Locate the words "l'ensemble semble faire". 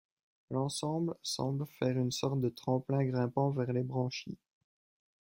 0.49-1.95